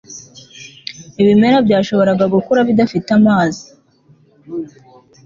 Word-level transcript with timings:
ibimera 1.21 1.57
byashoboraga 1.65 2.25
gukura 2.33 2.59
bidafite 2.69 3.09
amazi 3.17 3.65